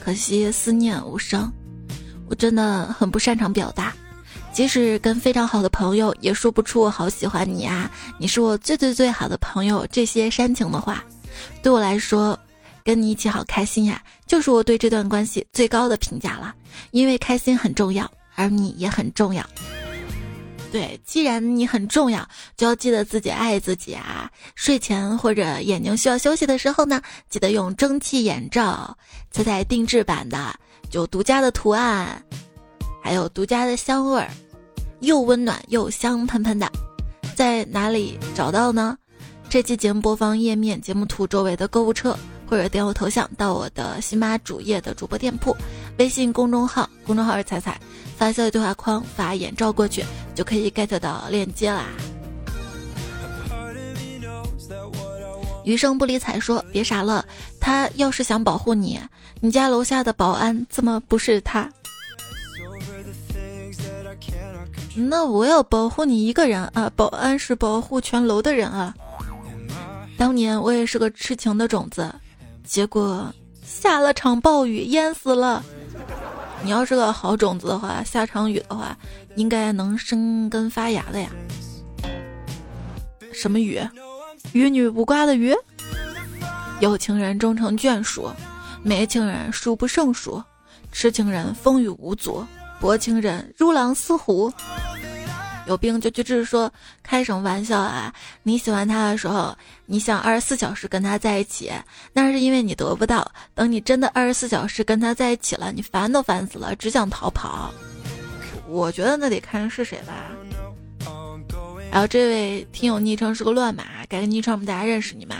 [0.00, 1.48] 可惜思念无声。
[2.28, 3.94] 我真的很不擅长表达，
[4.52, 11.04] 即使跟非常好的朋友，也说不出我好喜欢你呀，你是我最最最好的朋友这些煽情的话。
[11.62, 12.36] 对我来说。
[12.86, 16.54] 跟你一起好开心呀，就是我对这段关系最高的评价了。
[16.92, 19.44] 因为开心很重要，而你也很重要。
[20.70, 24.30] 对，既然你很重要，就要记得自己爱自己啊。
[24.54, 28.96] 睡前或者眼睛需要休息的时候呢，记得用蒸汽眼罩，
[29.32, 30.54] 彩彩定制版的，
[30.92, 32.22] 有独家的图案，
[33.02, 34.30] 还有独家的香味儿，
[35.00, 36.70] 又温暖又香喷喷的。
[37.34, 38.96] 在哪里找到呢？
[39.48, 42.16] 这期节目播放页面节目图周围的购物车。
[42.46, 45.56] 或者点我头像到我的喜马主页的主播店铺，
[45.98, 47.80] 微信公众号公众号是彩彩，
[48.16, 50.04] 发消息对话框发眼罩过去
[50.34, 51.84] 就可以 get 到链接啦。
[55.64, 57.26] 余生不理睬说别傻了，
[57.60, 59.00] 他要是想保护你，
[59.40, 61.68] 你家楼下的保安怎么不是他？
[64.94, 68.94] 那我要保护你一个人啊，保安是保护全楼的人啊。
[70.16, 72.14] 当年我也是个痴情的种子。
[72.66, 73.32] 结果
[73.64, 75.64] 下了场暴雨，淹死了。
[76.62, 78.96] 你要是个好种子的话，下场雨的话，
[79.36, 81.30] 应该能生根发芽的呀。
[83.32, 83.80] 什么雨？
[84.52, 85.54] 与女无瓜的鱼？
[86.80, 88.28] 有情人终成眷属，
[88.82, 90.42] 没情人数不胜数。
[90.92, 92.44] 痴情人风雨无阻，
[92.80, 94.52] 薄情人如狼似虎。
[95.66, 98.12] 有病就去治，说开什么玩笑啊！
[98.42, 101.70] 你喜欢他的时候，你想二十四小时跟他在一起，
[102.12, 103.30] 那是因为你得不到。
[103.54, 107.72] 等你真的二十四小时跟他在一起了，你烦都烦死了，只想逃跑。
[108.68, 110.12] 我觉得那得看是谁吧。
[111.90, 115.36] 然后这位听友昵称是个乱码，改个昵称我们大家认识你吗？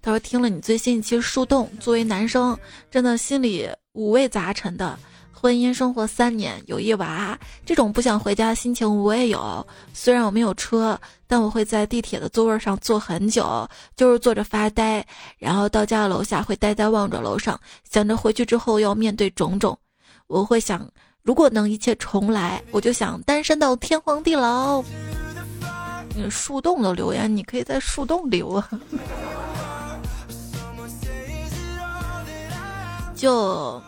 [0.00, 2.58] 他说听了你最新一期树洞，作为男生，
[2.90, 4.98] 真的心里五味杂陈的。
[5.40, 9.64] 婚姻生活三年有一娃，这种不想回家的心情我也有。
[9.94, 10.98] 虽然我没有车，
[11.28, 15.06] 但我会在地铁的座位上坐很久，就是坐着发呆。
[15.38, 19.78] 然后到家楼下会呆呆望着楼上，想着回去之后要面对种种。
[20.26, 20.84] 我会想，
[21.22, 24.82] 如果能一切重来，我就想单身到天荒地老。
[26.28, 28.68] 树洞的留言，你可以在树洞留啊。
[33.14, 33.80] 就。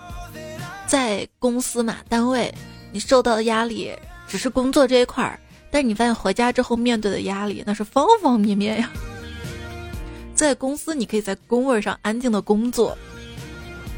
[0.91, 2.53] 在公司嘛，单位，
[2.91, 3.93] 你受到的压力
[4.27, 5.39] 只是工作这一块儿，
[5.71, 8.91] 但是你发现回家之后面对的压力那是方方面面呀。
[10.35, 12.99] 在公司，你可以在工位上安静的工作，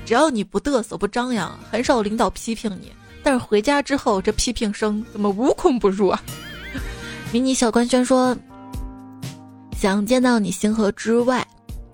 [0.04, 2.92] 只要你不嘚瑟不张扬，很少领导批评你。
[3.22, 6.22] 但是回家之后，这批评声怎么无孔不入啊？
[7.32, 8.36] 迷你小官宣说，
[9.74, 11.42] 想见到你星河之外，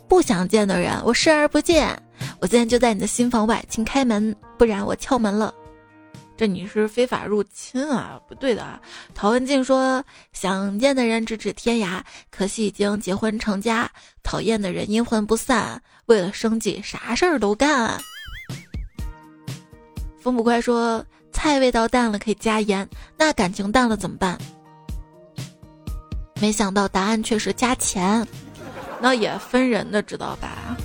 [0.08, 1.96] 不想见的人，我视而不见。
[2.40, 5.53] 我现在就在你的新房外，请开门，不然我敲门了。
[6.37, 8.81] 这你是非法入侵啊，不对的啊！
[9.12, 13.90] 陶文静说：“想见的人咫尺天涯，可惜已经结婚成家。
[14.22, 17.99] 讨厌的人阴魂不散，为了生计啥事儿都干。”
[20.22, 24.39] 风不快说：“菜味道淡了可以加盐，那感情淡了怎么办？”
[26.41, 28.24] 没想到答案却是加钱，
[29.01, 30.76] 那也分人的，知道吧？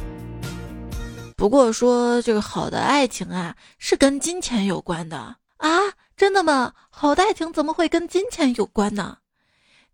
[1.36, 5.70] 不过说这个好的爱情啊，是跟金钱有关的啊？
[6.16, 6.74] 真的吗？
[6.90, 9.18] 好的爱情怎么会跟金钱有关呢？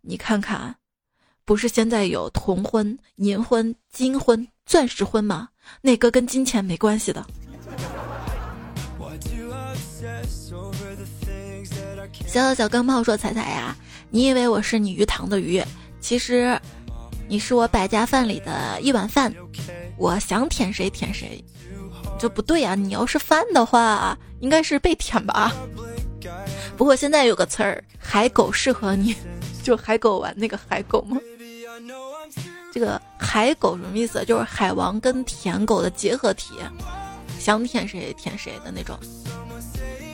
[0.02, 0.76] 你看看，
[1.44, 5.48] 不是现在有铜婚、银婚、金婚、钻石婚吗？
[5.80, 7.24] 那个跟金钱没关系的。
[12.26, 13.76] 小小小钢炮说：“彩彩呀，
[14.10, 15.62] 你以为我是你鱼塘的鱼，
[16.00, 16.58] 其实
[17.28, 19.34] 你是我百家饭里的一碗饭。”
[20.00, 21.44] 我想舔谁舔谁，
[22.18, 22.74] 这不对啊！
[22.74, 25.52] 你要是翻的话，应该是被舔吧？
[26.74, 29.14] 不过现在有个词儿“海狗”适合你，
[29.62, 31.18] 就海狗玩那个海狗吗？
[32.72, 34.24] 这个海狗什么意思？
[34.24, 36.54] 就是海王跟舔狗的结合体，
[37.38, 38.98] 想舔谁舔谁的那种。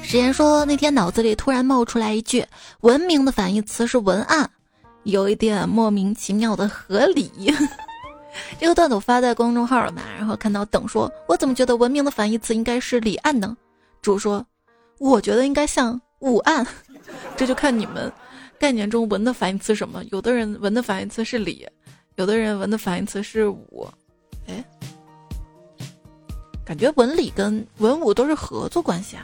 [0.03, 2.45] 实验说那天脑子里突然冒出来一句
[2.83, 4.51] “文明”的反义词是“文案”，
[5.05, 7.31] 有一点莫名其妙的合理。
[8.59, 10.03] 这个段子我发在公众号了嘛？
[10.17, 13.57] 然后看到等说：“我怎么觉得文明的反义词应该是李案呢？”
[14.03, 14.45] 主说
[14.99, 16.67] ：“我觉得应该像武案。”
[17.37, 18.13] 这就看你们
[18.59, 20.03] 概念中文的反义词什么。
[20.11, 21.67] 有的人文的反义词是李。
[22.17, 23.87] 有的人文的反义词是武，
[24.47, 24.65] 哎，
[26.65, 29.23] 感觉文理跟文武都是合作关系啊。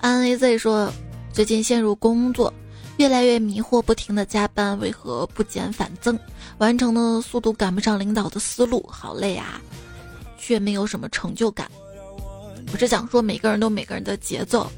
[0.00, 0.90] n a z 说，
[1.34, 2.50] 最近陷入工作，
[2.96, 6.18] 越来越迷惑，不停的加班，为何不减反增？
[6.58, 9.60] 完成的速度赶不上领导的思路，好累啊，
[10.38, 11.70] 却没有什么成就感。
[12.72, 14.70] 我是想说，每个人都每个人的节奏。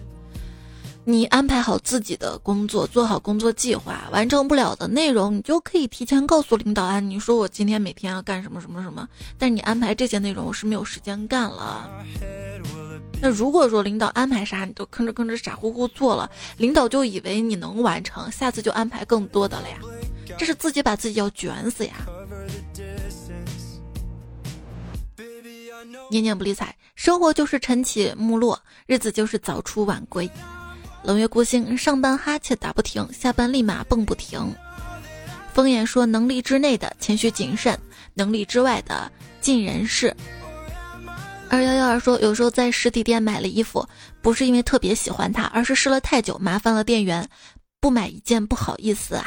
[1.05, 7.01] 你安排好自己的工作，做好工作计划，完成不了的内容，你就可以提前告诉领导啊。
[7.01, 9.09] 你说我今天每天要干什么什么什么，
[9.39, 11.89] 但你安排这些内容，我是没有时间干了。
[13.21, 19.79] 那如果说领导安排啥，你都吭哧吭哧傻乎乎做了，领导就以为你能完成，下次就安排更多的了呀。
[20.39, 21.95] 这是自己把自己要卷死呀。
[26.11, 30.31] 念念不理睬，生活就是晨起暮落，日子就是早出晚归。
[31.03, 34.55] 冷月孤星，上班哈欠打不停，下班立马蹦不停。
[35.53, 37.79] 风言说：能力之内的谦虚谨慎，
[38.15, 39.11] 能力之外的
[39.41, 40.15] 尽人事。
[41.51, 43.87] 二幺幺二说：有时候在实体店买了衣服，
[44.21, 47.27] 不是因为特别喜欢它，而是试了太久，麻烦了店员，
[47.81, 49.27] 不买一件不好意思啊。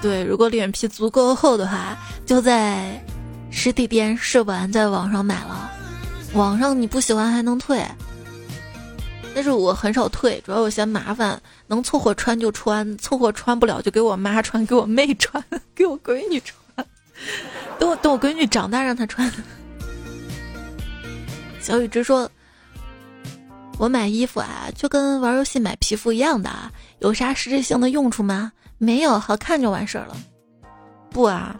[0.00, 3.04] 对，如果脸皮足够厚的话，就在
[3.50, 5.70] 实体店试完，在网上买了。
[6.34, 7.84] 网上你不喜欢还能退。
[9.34, 15.42] 但是我很少退，主要我嫌麻烦，能凑合穿就穿，凑合穿不了就给我妈穿，给我妹穿，
[15.74, 16.56] 给我闺女穿，
[17.78, 19.30] 等我等我闺女长大让她穿。
[21.60, 22.30] 小雨直说
[23.78, 26.50] ：“我买衣服啊，就跟玩游戏买皮肤一样的，
[27.00, 28.52] 有啥实质性的用处吗？
[28.78, 30.16] 没有，好看就完事儿了。
[31.10, 31.58] 不啊，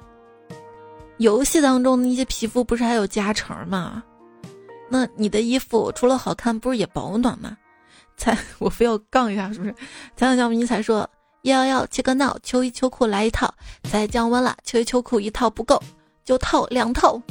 [1.18, 4.02] 游戏当中的那些皮肤不是还有加成吗？
[4.88, 7.56] 那你的衣服除了好看，不是也保暖吗？”
[8.16, 9.74] 才我非要杠一下，是不是？
[10.16, 11.08] 才想叫迷彩说
[11.46, 13.54] 幺幺幺切个闹，秋衣秋裤来一套。
[13.88, 15.80] 再降温了，秋衣秋裤一套不够，
[16.24, 17.22] 就套两套。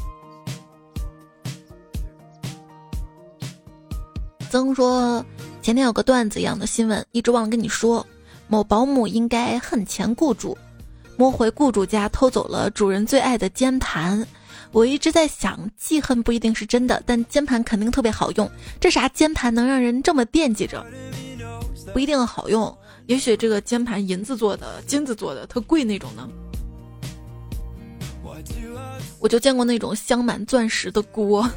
[4.49, 5.24] 曾说
[5.61, 8.05] 前天有个段子一样的新闻，一直忘了跟你说。
[8.47, 10.57] 某保姆应该恨前雇主，
[11.18, 14.26] 摸回雇主家偷走了主人最爱的键盘。
[14.72, 18.49] 我一直在想，记恨不一定是真的，但键盘肯定特别好用。
[18.80, 20.86] 这啥键盘能让人这么惦记着？
[21.91, 22.78] 不一定好用，
[23.08, 26.28] 也许这个键盘银子做的、金子做的，特贵那种呢。
[29.20, 31.49] 我就见过那种镶满钻石的锅，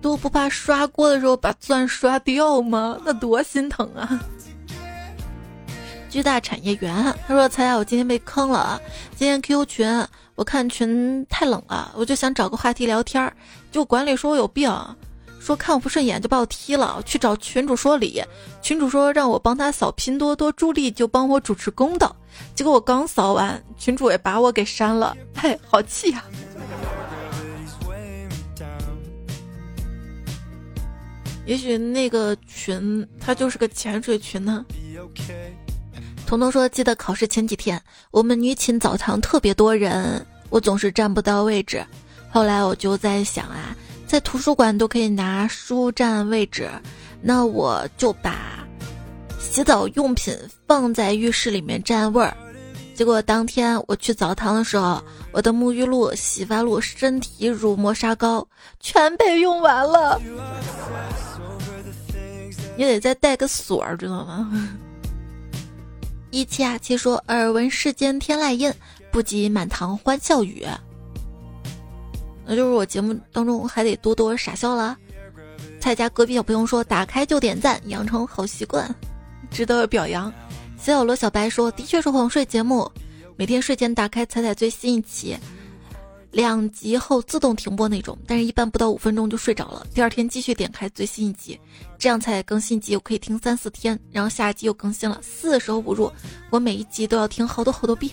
[0.00, 2.98] 都不怕刷锅的时候把钻刷掉吗？
[3.04, 4.20] 那多心疼啊！
[6.08, 6.94] 巨大产业园，
[7.26, 8.80] 他说：“猜猜我今天被坑了啊。
[9.14, 10.06] 今天 QQ 群，
[10.36, 13.36] 我看群太冷了，我就想找个话题聊天儿。
[13.70, 14.70] 就管理说我有病，
[15.48, 17.02] 说看我不顺眼就把我踢了。
[17.06, 18.22] 去找群主说理，
[18.60, 22.14] 群主说让我帮他扫拼多多助力，就帮我主持公道。
[22.54, 25.16] 结果我刚扫完，群主也把我给删了。
[25.34, 26.22] 嘿，好气呀！
[31.46, 34.66] 也许那个群他就是个潜水群呢。”
[36.28, 41.82] 彤彤说：“记得考试前几天，我们女寝澡堂特别多人，我总是占不到位置。
[42.30, 43.74] 后来我就在想啊，
[44.08, 46.68] 在图书馆都可以拿书占位置，
[47.20, 48.66] 那我就把
[49.38, 50.34] 洗澡用品
[50.66, 52.34] 放在浴室里面占位儿。
[52.94, 55.00] 结果当天我去澡堂的时候，
[55.30, 58.48] 我的沐浴露、洗发露、身体乳、磨砂膏
[58.80, 60.18] 全被用完了。
[62.76, 64.50] 你得再带个锁儿，知道吗？”
[66.32, 68.72] 一七啊七说：“耳闻世间天籁音，
[69.12, 70.66] 不及满堂欢笑语。”
[72.48, 74.96] 那就是我节目当中还得多多傻笑了。
[75.78, 78.92] 蔡家隔壁小朋友说：“打开就点赞，养成好习惯，
[79.50, 80.32] 值得表扬。”
[80.80, 82.90] 小小罗小白说：“的确是哄睡节目，
[83.36, 85.36] 每天睡前打开彩彩最新一期。”
[86.30, 89.86] 两集后自动停播那种，但是一般不到五分钟就睡着了。
[89.94, 91.58] 第二天继续点开最新一集，
[91.98, 96.10] 这样才更新集我可以听三四天，然后下一集又更新了，四舍五入
[96.50, 98.12] 我每一集都要听好多好多遍。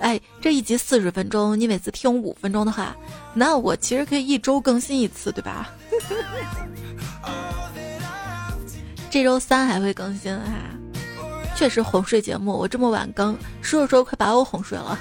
[0.00, 2.94] 哎，这一集四十分钟，你每次听五分钟的话，
[3.34, 5.72] 那我其实可以一周更新一次，对吧？
[9.10, 10.42] 这周三还会更新哈，
[11.54, 14.98] 确实哄睡节目，我这么晚更，说着说快把我哄睡了。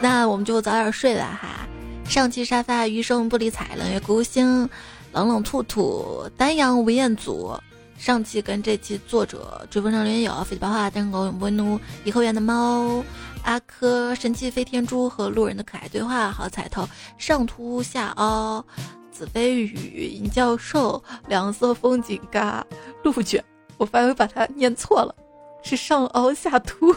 [0.00, 1.66] 那我们就早点睡了哈。
[2.08, 4.68] 上期沙发余生不理睬，冷月孤星，
[5.12, 7.58] 冷冷兔兔，丹阳吴彦祖。
[7.96, 13.02] 上期跟这期作者追风少年有，飞白话单狗永不怒，颐和园的猫，
[13.44, 16.86] 阿珂神奇飞天猪和路人的可爱对话，好彩头
[17.16, 18.64] 上凸下凹，
[19.10, 22.66] 子飞宇尹教授两色风景嘎
[23.02, 23.42] 鹿卷，
[23.78, 25.14] 我发现把它念错了，
[25.62, 26.92] 是上凹下凸，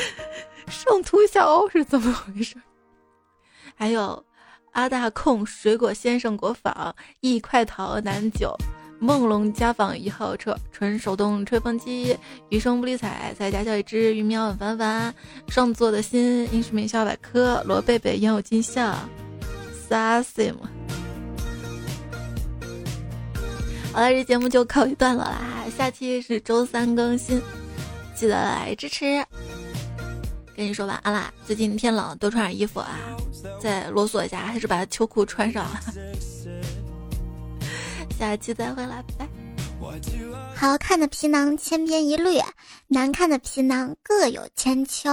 [0.66, 2.56] 上凸下凹是怎么回事？
[3.76, 4.24] 还有
[4.72, 8.56] 阿大控水果先生国坊一块桃南九。
[9.00, 12.14] 梦龙家纺一号车，纯手动吹风机，
[12.50, 15.14] 余生不理睬，在家小一只，鱼喵晚凡凡，
[15.48, 18.96] 双子座的心，英式名校百科，罗贝贝烟有金像
[19.88, 20.54] ，Sasim。
[23.92, 27.40] 好了，这节目就告一段落啦，下期是周三更新，
[28.14, 29.24] 记得来支持。
[30.54, 32.98] 跟你说晚安啦，最近天冷，多穿点衣服啊。
[33.58, 35.80] 再啰嗦一下，还是把秋裤穿上了。
[38.20, 39.28] 下期再会啦，拜拜。
[40.54, 42.38] 好看的皮囊千篇一律，
[42.88, 45.08] 难看的皮囊各有千秋。